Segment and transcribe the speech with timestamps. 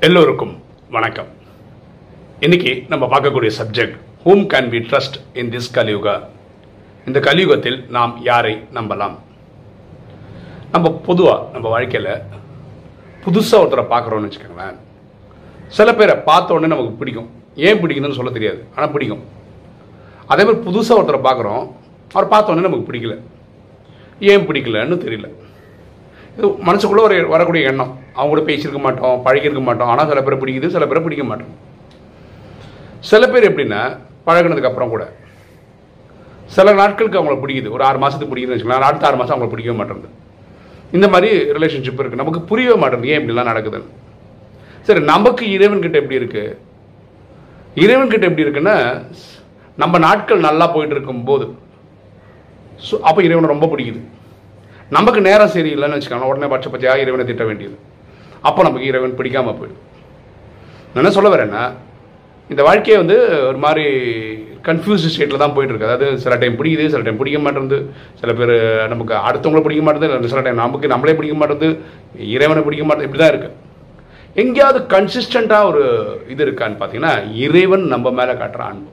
[0.00, 1.26] எல்லோருக்கும் வணக்கம்.
[2.40, 6.22] இன்னைக்கு நம்ம பார்க்கக்கூடிய subject whom can be trust in this Kaliyuga?
[7.06, 9.14] இந்த கலியுகத்தில் நாம் யாரை நம்பலாம்?
[10.72, 12.10] நம்ம பொதுவாக நம்ம வாழ்க்கையில்
[13.24, 14.76] புதுசாக ஒருத்தரை பார்க்குறோன்னு வச்சுக்கோங்களேன்.
[15.68, 17.30] சில பேரை பார்த்த உடனே நமக்கு பிடிக்கும்.
[17.54, 19.24] ஏன் பிடிக்குதுன்னு சொல்ல தெரியாது ஆனால் பிடிக்கும்.
[20.26, 21.72] அதே மாதிரி புதுசாக ஒருத்தரை பார்க்குறோம்
[22.12, 23.20] அவர் பார்த்த உடனே நமக்கு பிடிக்கல.
[24.20, 25.30] ஏன் பிடிக்கலன்னு தெரியல.
[26.38, 28.04] இது மனசுக்குள்ளே ஒரு வரக்கூடிய எண்ணம்.
[28.16, 29.90] அவங்க கூட பேசியிருக்க மாட்டோம் பழகியிருக்க மாட்டோம்.
[29.92, 31.54] ஆனால் சில பேரை பிடிக்குது சில பேரை பிடிக்க மாட்டோம்.
[33.10, 33.80] சில பேர் எப்படின்னா
[34.28, 35.04] பழகுனதுக்கு அப்புறம் கூட
[36.56, 37.68] சில நாட்களுக்கு அவங்கள பிடிக்குது.
[37.76, 40.10] ஒரு ஆறு மாதத்துக்கு பிடிக்குதுன்னு வச்சுக்கலாம் அடுத்த ஆறு மாதம் அவங்கள பிடிக்கவே மாட்டேங்குது.
[40.96, 43.12] இந்த மாதிரி ரிலேஷன்ஷிப் இருக்குது நமக்கு புரியவே மாட்டேங்குது.
[43.12, 43.88] ஏன் இப்படிலாம் நடக்குதுன்னு.
[44.88, 46.56] சரி நமக்கு இறைவன்கிட்ட எப்படி இருக்குது
[47.84, 48.76] இறைவன்கிட்ட எப்படி இருக்குன்னா
[49.82, 51.46] நம்ம நாட்கள் நல்லா போயிட்டு இருக்கும்போது
[52.86, 54.00] ஸோ அப்போ இறைவனை ரொம்ப பிடிக்குது.
[54.96, 57.76] நமக்கு நேரம் சரியில்லைன்னு வச்சுக்கோங்க உடனே பட்ச பச்சையாக இறைவனை திட்ட வேண்டியது.
[58.48, 59.82] அப்போ நமக்கு இறைவன் பிடிக்காமல் போயிடும்.
[60.90, 61.64] நான் என்ன சொல்ல வரேன்னா
[62.52, 63.16] இந்த வாழ்க்கையை வந்து
[63.50, 63.84] ஒரு மாதிரி
[64.66, 65.88] கன்ஃபியூஸ் ஸ்டேட்டில் தான் போயிட்டுருக்கு.
[65.88, 67.78] அதாவது சில டைம் பிடிக்குது சில டைம் பிடிக்க மாட்டேங்குது.
[68.20, 68.54] சில பேர்
[68.92, 71.70] நமக்கு அடுத்தவங்கள பிடிக்க மாட்டேங்குது சில டைம் நமக்கு நம்மளே பிடிக்க மாட்டேங்குது
[72.36, 73.54] இறைவனை பிடிக்க மாட்டேங்குது இப்படி தான் இருக்குது
[74.42, 75.82] எங்கேயாவது கன்சிஸ்டண்ட்டாக ஒரு
[76.32, 77.12] இது இருக்கான்னு பார்த்தீங்கன்னா
[77.44, 78.90] இறைவன் நம்ம மேலே காட்டுற அன்பு.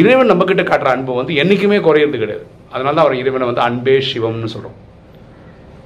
[0.00, 2.44] இறைவன் நம்ம காட்டுற அன்பு வந்து என்றைக்குமே குறையிறது கிடையாது.
[2.72, 4.78] அதனால தான் அவர் இறைவனை வந்து அன்பே சிவம்னு சொல்கிறோம்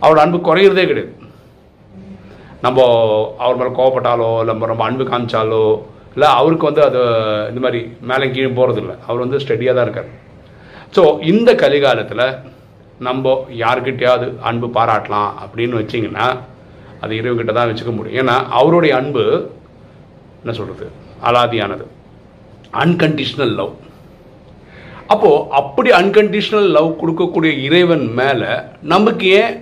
[0.02, 1.12] அவரோட அன்பு குறையிறதே கிடையாது.
[2.64, 2.78] நம்ம
[3.44, 5.64] அவர் மேலே கோவப்பட்டாலோ இல்லை நம்ம ரொம்ப அன்பு காமிச்சாலோ
[6.14, 7.00] இல்லை அவருக்கு வந்து அது
[7.50, 7.80] இந்த மாதிரி
[8.10, 10.10] மேலே கீழே போகிறதில்ல அவர் வந்து ஸ்டெடியாக தான் இருக்கார்.
[10.96, 12.24] ஸோ இந்த கலிகாலத்தில்
[13.06, 16.26] நம்ம யார்கிட்டையாவது அன்பு பாராட்டலாம் அப்படின்னு வச்சிங்கன்னா
[17.04, 18.18] அது இறைவன்கிட்ட தான் வச்சுக்க முடியும்.
[18.22, 19.22] ஏன்னா அவருடைய அன்பு
[20.42, 20.88] என்ன சொல்கிறது
[21.28, 21.86] அலாதியானது.
[22.82, 23.72] அன்கண்டிஷ்னல் லவ்
[25.12, 28.50] அப்போது அப்படி அன்கண்டிஷ்னல் லவ் கொடுக்கக்கூடிய இறைவன் மேலே
[28.92, 29.54] நமக்கு ஏன்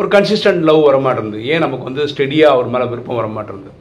[0.00, 3.72] ஒரு கன்சிஸ்டன்ட் லவ் வர மாட்டேங்குது ஏன் நமக்கு வந்து ஸ்டெடியாக அவர் மேலே விருப்பம் வர மாட்டேங்குது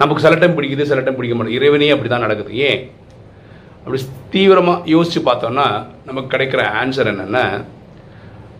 [0.00, 1.60] நமக்கு சில டைம் பிடிக்குது சில டைம் பிடிக்க மாட்டேங்குது.
[1.60, 2.52] இறைவனே அப்படி தான் நடக்குது.
[2.68, 2.80] ஏன்?
[3.80, 3.98] அப்படி
[4.30, 5.66] தீவிரமாக யோசித்து பார்த்தோம்னா
[6.04, 7.44] நமக்கு கிடைக்கிற ஆன்சர் என்னென்னா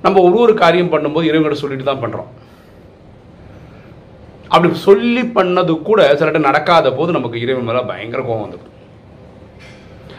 [0.02, 2.30] நம்ம ஒரு ஒரு காரியம் பண்ணும்போது இறைவன்கிட்ட சொல்லிட்டு தான் பண்ணுறோம்
[4.48, 8.72] அப்படி சொல்லி பண்ணது கூட சில டைம் நடக்காத போது நமக்கு இறைவன் மேலே பயங்கர கோபம் வந்துடும்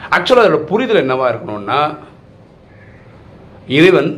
[0.09, 1.79] ஆக்சுவலாக அதோட புரிதல் என்னவாக இருக்கணும்னா
[3.69, 4.12] இறைவன்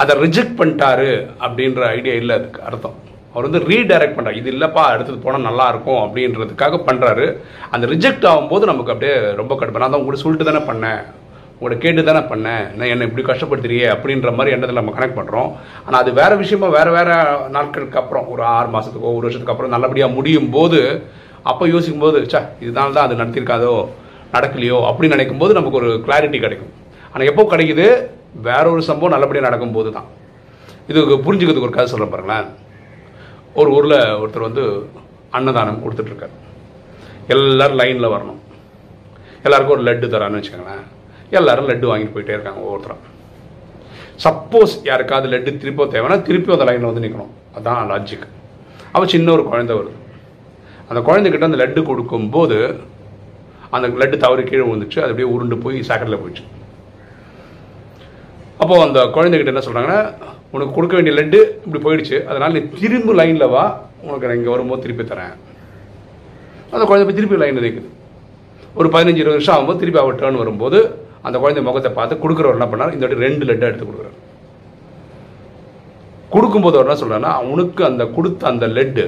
[0.00, 1.10] அதை ரிஜெக்ட் பண்ணிட்டாரு
[1.44, 2.96] அப்படின்ற ஐடியா இல்லை அதுக்கு அர்த்தம்.
[3.32, 7.26] அவர் வந்து ரீடைரக்ட் பண்ணுறாரு இது இல்லைப்பா அடுத்தது போனால் நல்லா இருக்கும் அப்படின்றதுக்காக பண்ணுறாரு
[7.74, 9.82] அந்த ரிஜெக்ட் ஆகும்போது நமக்கு அப்படியே ரொம்ப கடுப்பு.
[9.82, 11.02] நான் தான் உங்களுக்கு சொல்லிட்டு தானே பண்ணேன்.
[11.58, 12.64] உங்களை கேட்டு தானே பண்ணேன்.
[12.76, 15.50] நான் என்னை இப்படி கஷ்டப்படுத்துறியே அப்படின்ற மாதிரி எண்ணத்தில் நம்ம கனெக்ட் பண்ணுறோம்
[15.84, 17.16] ஆனால் அது வேறு விஷயமா வேறு வேறு
[17.56, 20.80] நாட்களுக்கு அப்புறம் ஒரு ஆறு மாதத்துக்கோ ஒரு வருஷத்துக்கு அப்புறம் நல்லபடியாக முடியும் போது
[21.50, 23.74] அப்போ யோசிக்கும் போது சா இதனால தான் அது நடத்திருக்காதோ
[24.34, 26.72] நடக்கலையோ அப்படின்னு நினைக்கும் போது நமக்கு ஒரு கிளாரிட்டி கிடைக்கும்.
[27.12, 27.86] ஆனால் எப்போ கிடைக்குது?
[28.46, 30.08] வேற ஒரு சம்பவம் நல்லபடியாக நடக்கும்போது தான்
[30.90, 32.48] இது புரிஞ்சுக்கிறதுக்கு ஒரு கதை சொல்ல பாருங்களேன்.
[33.60, 34.64] ஒரு ஊரில் ஒருத்தர் வந்து
[35.36, 36.34] அன்னதானம் கொடுத்துட்ருக்காரு.
[37.34, 38.40] எல்லோரும் லைனில் வரணும்.
[39.46, 40.84] எல்லாருக்கும் ஒரு லட்டு தரான்னு வச்சுக்கோங்களேன்.
[41.38, 43.02] எல்லாரும் லட்டு வாங்கிட்டு போயிட்டே இருக்காங்க ஒவ்வொருத்தரும்.
[44.24, 48.26] சப்போஸ் யாருக்காவது லட்டு திருப்போ தேவைன்னா திருப்பி அந்த லைனில் வந்து நிற்கணும் அதுதான் லாஜிக்
[48.94, 49.98] அவள் சின்ன ஒரு குழந்தை வருது.
[50.88, 52.58] அந்த குழந்தைகிட்ட அந்த லட்டு கொடுக்கும்போது
[53.76, 54.98] அந்த லட்டு தவறு கீழே விழுந்துச்சு.
[55.02, 56.44] அது அப்படியே உருண்டு போய் சாக்கடையில் போயிடுச்சு.
[58.72, 59.98] அப்போது அந்த குழந்தைகிட்ட என்ன சொல்கிறாங்கன்னா
[60.54, 63.64] உனக்கு கொடுக்க வேண்டிய லட்டு இப்படி போயிடுச்சு அதனால் நீ திரும்ப லைனில் வா
[64.06, 65.34] உனக்கு நான் இங்கே வரும்போது திருப்பி தரேன்.
[66.74, 67.90] அந்த குழந்தை போய் திருப்பி லைனில் நிற்குது
[68.78, 70.80] ஒரு பதினஞ்சு இருபது வருஷம் ஆகும்போது திருப்பி அவர் டேர்ன் வரும்போது
[71.26, 72.94] அந்த குழந்தை முகத்தை பார்த்து கொடுக்குறவர் என்ன பண்ணார்?
[72.96, 74.18] இந்த வாட்டி ரெண்டு லட்டாக எடுத்து கொடுக்குறாரு.
[76.34, 79.06] கொடுக்கும்போது அவர் என்ன சொல்கிறேன்னா அவனுக்கு அந்த கொடுத்த அந்த லெட்டு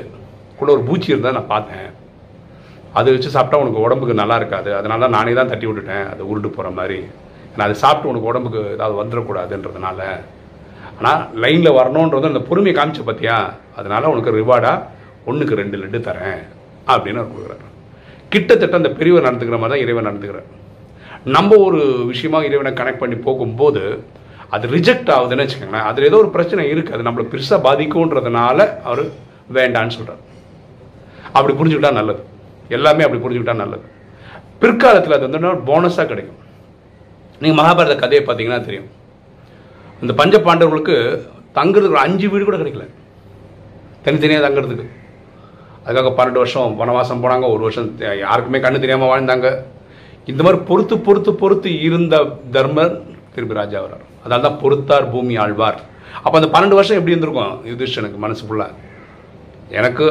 [0.61, 1.91] கூட ஒரு பூச்சி இருந்தால் நான் பார்த்தேன்.
[3.01, 4.73] அதை வச்சு சாப்பிட்டா உனக்கு உடம்புக்கு நல்லா இருக்காது.
[4.81, 6.09] அதனால தான் நானே தான் தட்டி விட்டுட்டேன்.
[6.15, 7.01] அது உருட்டு போகிற மாதிரி.
[7.56, 10.00] நான் அதை சாப்பிட்டு உனக்கு உடம்புக்கு ஏதாவது வந்துடக்கூடாதுன்றதுனால.
[10.98, 13.37] ஆனால் லைனில் வரணுன்றது அந்த பொறுமையை காமிச்ச பார்த்தியா?
[13.78, 14.82] அதனால உனக்கு ரிவார்டாக
[15.31, 16.42] ஒன்றுக்கு ரெண்டு லட்டு தரேன்
[16.92, 17.65] அப்படின்னு அவர் கொடுக்குறாரு.
[18.32, 20.50] கிட்டத்தட்ட அந்த பெரியவர் நடந்துக்கிற மாதிரி தான் இறைவன் நடந்துக்கிறார்.
[21.37, 21.81] நம்ம ஒரு
[22.12, 23.82] விஷயமா இறைவனை கனெக்ட் பண்ணி போகும்போது
[24.54, 25.86] அது ரிஜெக்ட் ஆகுதுன்னு வச்சுக்கோங்களேன்.
[25.91, 28.59] அதில் ஏதோ ஒரு பிரச்சனை இருக்குது அது நம்மளை பெருசாக பாதிக்கும்ன்றதுனால
[28.89, 29.03] அவர்
[29.59, 30.22] வேண்டான்னு சொல்கிறார்
[31.36, 32.22] அப்படி புரிஞ்சுக்கிட்டா நல்லது.
[32.77, 33.86] எல்லாமே அப்படி புரிஞ்சுக்கிட்டா நல்லது.
[34.62, 36.41] பிற்காலத்தில் அது வந்து போனஸாக கிடைக்கும்.
[37.42, 38.89] நீங்கள் மகாபாரத கதையை பார்த்தீங்கன்னா தெரியும்.
[40.03, 40.97] அந்த பஞ்ச பாண்டவர்களுக்கு
[41.59, 42.86] தங்குறதுக்கு ஒரு அஞ்சு வீடு கூட கிடைக்கல.
[44.04, 44.86] தனித்தனியாக தங்குறதுக்கு.
[45.84, 47.89] அதுக்காக பன்னெண்டு வருஷம் வனவாசம் போனாங்க ஒரு வருஷம்
[48.25, 49.48] யாருக்குமே கண்ணு தெரியாமல் வாழ்ந்தாங்க.
[50.33, 52.15] இந்த மாதிரி பொறுத்து பொறுத்து பொறுத்து இருந்த
[52.57, 52.95] தர்மர்
[53.34, 54.04] திருப்பி ராஜா வர்றார்.
[54.22, 55.78] அதனால தான் பொறுத்தார் பூமி ஆழ்வார்.
[56.25, 57.57] அப்போ அந்த பன்னெண்டு வருஷம் எப்படி இருந்திருக்கும்?
[57.71, 58.71] யுதிஷ்டனுக்கு மனசு ஃபுல்லாக
[59.81, 60.07] எனக்கு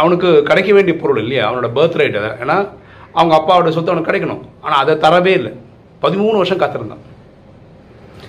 [0.00, 1.44] அவனுக்கு கிடைக்க வேண்டிய பொருள் இல்லையா?
[1.48, 2.56] அவனோட பர்த் ரைட் ஏன்னா
[3.18, 4.42] அவங்க அப்பாவோட சொத்து அவனுக்கு கிடைக்கணும்.
[4.64, 5.52] ஆனால் அதை தரவே இல்லை.
[6.04, 7.02] பதிமூணு வருஷம் காத்திருந்தான்.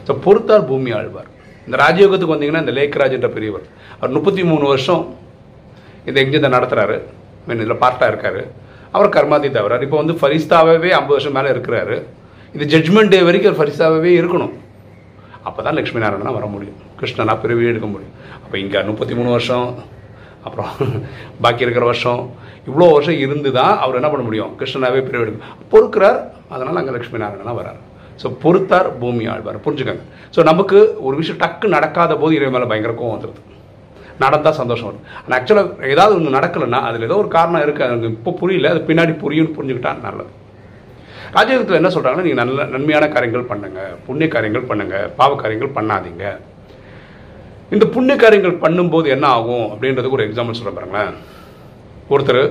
[0.07, 1.29] ஸோ பொறுத்தார் பூமி ஆழ்வார்.
[1.67, 3.65] இந்த ராஜயோகத்துக்கு வந்தீங்கன்னா இந்த லேக்ராஜ் என்ற பெரியவர்
[3.99, 5.03] அவர் முப்பத்தி மூணு வருஷம்
[6.09, 6.97] இந்த எங்கேயும் நடத்துகிறாரு
[7.45, 8.41] மீன் இதில் பார்ட்டாக இருக்காரு.
[8.95, 11.95] அவர் கர்மாதி தவிரார் இப்போ வந்து ஃபரிஸ்தாவே ஐம்பது வருஷம் மேலே இருக்கிறாரு.
[12.55, 14.53] இது ஜட்ஜ்மெண்ட் டே வரைக்கும் அவர் ஃபரிஸ்தாவே இருக்கணும்.
[15.47, 16.77] அப்போ தான் லக்ஷ்மி நாராயணனாக வர முடியும்.
[16.99, 18.15] கிருஷ்ணனா பிறவி எடுக்க முடியும்.
[18.43, 19.67] அப்போ இங்கே முப்பத்தி மூணு வருஷம்
[20.47, 20.71] அப்புறம்
[21.43, 22.21] பாக்கி இருக்கிற வருஷம்
[22.69, 24.53] இவ்வளோ வருஷம் இருந்து தான் அவர் என்ன பண்ண முடியும்?
[24.59, 25.33] கிருஷ்ணனாவே பிறவி
[25.73, 26.19] பொறுக்கிறார்.
[26.53, 27.81] அதனால் அங்கே லக்ஷ்மி நாராயணனா வரார்.
[28.21, 29.57] ஸோ பொறுத்தார் பூமி ஆழ்வார்.
[29.65, 30.05] புரிஞ்சுக்கோங்க.
[30.35, 30.77] ஸோ நமக்கு
[31.07, 33.41] ஒரு விஷயம் டக்கு நடக்காத போது இறை மேலே பயங்கர கோவம் வந்துடுது
[34.23, 35.05] நடந்தால் சந்தோஷம் வரும்.
[35.23, 38.69] ஆனால் ஆக்சுவலாக ஏதாவது ஒன்று நடக்கலைன்னா அதில் ஏதோ ஒரு காரணம் இருக்குது அது இப்போ புரியல.
[38.73, 40.31] அது பின்னாடி புரியும்னு புரிஞ்சுக்கிட்டா நல்லது.
[41.37, 44.95] ராஜயோகத்தில் என்ன சொல்கிறாங்கன்னா நீங்கள் நல்ல நன்மையான காரியங்கள் பண்ணுங்கள் புண்ணிய காரியங்கள் பண்ணுங்க.
[45.19, 46.25] பாவ காரியங்கள் பண்ணாதீங்க.
[47.75, 49.67] இந்த புண்ணிய காரியங்கள் பண்ணும்போது என்ன ஆகும்?
[49.73, 51.15] அப்படின்றதுக்கு ஒரு எக்ஸாம்பிள் சொல்ல பாருங்களேன்.
[52.13, 52.41] ஒருத்தர்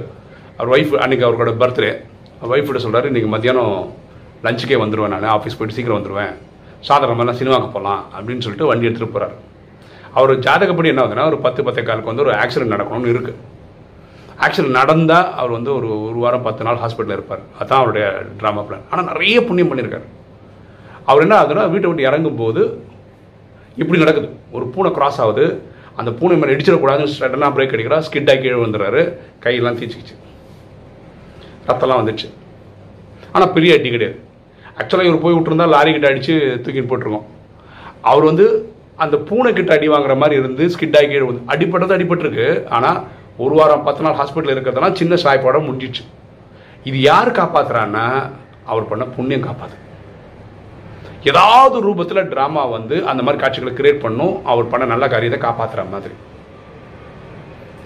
[0.56, 1.90] அவர் ஒய்ஃப் அன்றைக்கி அவரோட பர்த்டே
[2.52, 3.74] ஒய்ஃப்கிட்ட சொல்கிறாரு இன்றைக்கி மத்தியானம்
[4.44, 6.32] லஞ்சுக்கே வந்துடுவேன் நான் ஆஃபீஸ் போயிட்டு சீக்கிரம் வந்துடுவேன்
[6.88, 9.34] சாதாரணமாக சினிமாவுக்கு போகலாம் அப்படின்னு சொல்லிட்டு வண்டி எடுத்துகிட்டு போகிறார்
[10.18, 13.38] அவர் ஜாதகப்படி என்ன ஆகுதுன்னா ஒரு பத்து பத்தே காலுக்கு வந்து ஒரு ஆக்சிடென்ட் நடக்கணும்னு இருக்குது
[14.46, 17.42] ஆக்சிடென்ட் நடந்தால் அவர் வந்து ஒரு ஒரு வாரம் பத்து நாள் ஹாஸ்பிட்டலில் இருப்பார்.
[17.58, 18.06] அதுதான் அவருடைய
[18.40, 20.08] ட்ராமா பிளான் ஆனால் நிறைய புண்ணியம் பண்ணியிருக்காரு
[21.10, 22.64] அவர் என்ன ஆகுதுன்னா வீட்டை விட்டு இறங்கும்போது
[23.82, 24.28] இப்படி நடக்குது.
[24.56, 25.46] ஒரு பூனை கிராஸ் ஆகுது.
[26.00, 29.02] அந்த பூனை மேலே இடிச்சிடக்கூடாதுன்னு சடனாக பிரேக் அடிக்கிறா ஸ்கிட்டாக கீழே வந்துடுறாரு
[29.44, 30.14] கையெல்லாம் தீச்சிக்கிச்சு.
[31.68, 32.28] ரத்தம்லாம் வந்துடுச்சு.
[33.34, 34.16] ஆனால் பெரிய அடி கிடையாது.
[34.80, 37.28] ஆக்சுவலாக இவர் போய் விட்டுருந்தா லாரி கிட்ட அடித்து தூக்கிட்டு போட்டிருக்கோம்
[38.10, 38.46] அவர் வந்து
[39.04, 42.48] அந்த பூனை கிட்ட அடி வாங்குற மாதிரி இருந்து ஸ்கிட்டாகி கீழே வந்து அடிப்பட்டது அடிபட்டிருக்கு.
[42.76, 42.98] ஆனால்
[43.44, 46.04] ஒரு வாரம் பத்து நாள் ஹாஸ்பிட்டலில் இருக்கிறதுனால சின்ன சாய்ப்பாடம் முடிஞ்சிச்சு
[46.88, 48.04] இது யார் காப்பாற்றுறான்னா
[48.72, 49.80] அவர் பண்ண புண்ணியம் காப்பாற்று
[51.30, 56.14] ஏதாவது ரூபத்தில் ட்ராமா வந்து அந்த மாதிரி காட்சிகளை கிரியேட் பண்ணும் அவர் பண்ண நல்ல காரியத்தை காப்பாற்றுற மாதிரி.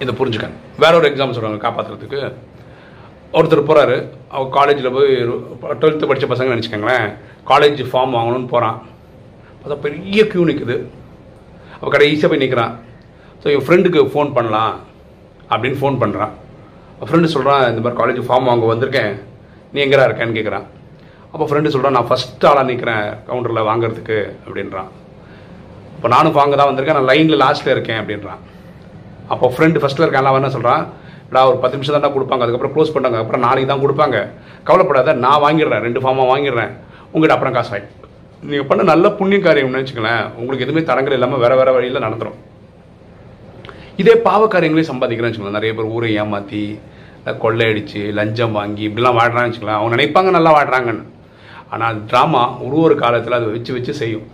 [0.03, 0.59] இதை புரிஞ்சுக்கங்க.
[0.83, 2.21] வேற ஒரு எக்ஸாம் சொல்கிறாங்க காப்பாற்றுறதுக்கு
[3.39, 3.97] ஒருத்தர் போகிறாரு
[4.35, 5.13] அவர் காலேஜில் போய்
[5.81, 7.09] டுவெல்த்து படித்த பசங்க நினச்சிக்கோங்களேன்.
[7.51, 8.79] காலேஜ் ஃபார்ம் வாங்கணும்னு போகிறான்
[9.61, 10.77] பார்த்தா பெரிய க்யூ நிற்குது
[11.81, 12.75] அவள் ஈஸியாக போய் நிற்கிறான்
[13.43, 14.75] ஸோ என் ஃப்ரெண்டுக்கு ஃபோன் பண்ணலாம்
[15.53, 16.35] அப்படின்னு ஃபோன் பண்ணுறான்
[17.09, 19.13] ஃப்ரெண்டு சொல்கிறான் இந்த மாதிரி காலேஜ் ஃபார்ம் வாங்க வந்திருக்கேன்.
[19.73, 20.67] நீ எங்கேடா இருக்கேன்னு கேட்குறான்
[21.33, 24.91] அப்போ ஃப்ரெண்டு சொல்கிறான் நான் ஃபஸ்ட் ஆளாக நிற்கிறேன் கவுண்டரில் வாங்குறதுக்கு அப்படின்றான்.
[25.97, 28.41] இப்போ நானும் வாங்க தான் வந்திருக்கேன் நான் லைனில் லாஸ்ட்டில் இருக்கேன் அப்படின்றான்.
[29.33, 30.83] அப்போ ஃப்ரெண்டு ஃபஸ்ட்டில் இருக்கான் அவன் என்ன சொல்கிறான்
[31.35, 34.19] நான் ஒரு பத்து நிமிஷம் தான் கொடுப்பாங்க அதுக்கப்புறம் க்ளோஸ் பண்ணாங்க அப்புறம் நாளைக்கு தான் கொடுப்பாங்க.
[34.69, 36.73] கவலைப்படாத நான் வாங்கிடுறேன் ரெண்டு ஃபார்மாக வாங்கிடுறேன்.
[37.13, 37.87] உங்கள்கிட்ட அப்புறம் காசு ஆகி
[38.49, 42.39] நீங்கள் பண்ண நல்ல புண்ணிய காரியம்னு வச்சுக்கலேன் உங்களுக்கு எதுவுமே தடங்கள் இல்லாமல் வேறு வேறு வழியில் நடந்துடும்
[44.03, 46.63] இதே பாவ காரியங்களையும் சம்பாதிக்கிறேன்னு வச்சுக்கலாம் நிறைய பேர் ஊரை ஏமாற்றி
[47.45, 51.05] கொள்ளையடிச்சு லஞ்சம் வாங்கி இப்படிலாம் வாடுறான்னு வச்சுக்கலாம் அவங்க நினைப்பாங்க நல்லா வாடுறாங்கன்னு
[51.71, 54.27] ஆனால் ட்ராமா ஒரு ஒரு காலத்தில் அதை வச்சு வச்சு செய்யும்.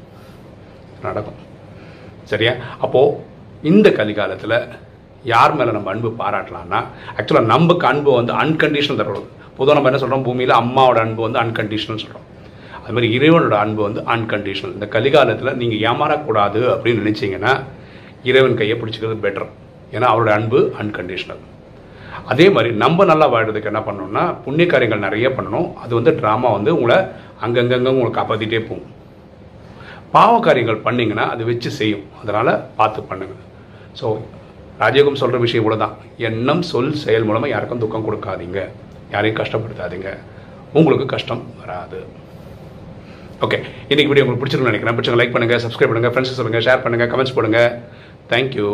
[1.03, 1.39] நடக்கும்.
[2.25, 2.53] சரியா?
[2.81, 3.17] அப்போது
[3.63, 4.57] இந்த கலிகாலத்தில்
[5.25, 6.81] யார் மேலே நம்ம அன்பு பாராட்டலாம்னா
[7.17, 12.03] ஆக்சுவலாக நமக்கு அன்பு வந்து அன்கண்டிஷனல் தரணும் பொதுவாக நம்ம என்ன சொல்கிறோம் பூமியில் அம்மாவோட அன்பு வந்து அன்கண்டிஷனல்
[12.05, 12.27] சொல்கிறோம்
[12.83, 17.53] அது மாதிரி இறைவனோட அன்பு வந்து அன்கண்டிஷனல் இந்த கலிகாலத்தில் நீங்கள் ஏமாறக்கூடாது அப்படின்னு நினச்சிங்கன்னா
[18.23, 19.49] இறைவன் கையை பிடிச்சிக்கிறது பெட்டர்
[19.93, 21.43] ஏன்னா அவரோட அன்பு அன்கண்டிஷனல்
[22.25, 25.75] அதே மாதிரி நம்ம நல்லா வாழ்கிறதுக்கு என்ன பண்ணணும்னா புண்ணிய காரியங்கள் நிறைய பண்ணணும்.
[25.75, 26.99] அது வந்து ட்ராமா வந்து உங்களை
[27.45, 28.91] அங்கங்கங்க உங்களை காப்பாற்றிட்டே போகும்.
[30.15, 32.05] பாவ காரியங்கள் பண்ணிங்கன்னா அது வச்சு செய்யும்.
[32.23, 33.37] அதனால் பார்த்து பண்ணுங்க.
[34.01, 34.07] ஸோ
[34.83, 35.97] ராஜயோகம் சொல்கிற விஷயம் இவ்வளோ தான்
[36.29, 38.61] எண்ணம் சொல் செயல் மூலமாக யாருக்கும் துக்கம் கொடுக்காதீங்க.
[39.15, 40.11] யாரையும் கஷ்டப்படுத்தாதீங்க.
[40.79, 42.01] உங்களுக்கு கஷ்டம் வராது.
[43.47, 43.59] ஓகே
[43.91, 44.97] இன்றைக்கி வீடியோ உங்களுக்கு பிடிச்சிருக்குன்னு நினைக்கிறேன்.
[44.99, 47.61] பிடிச்சவங்க லைக் பண்ணுங்கள் சப்ஸ்கிரைப் பண்ணுங்கள் ஃப்ரெண்ட்ஸ் சொல்லுங்கள் ஷேர் பண்ணுங்கள் கமெண்ட்ஸ் போடுங்க.
[48.33, 48.71] தேங்க்யூ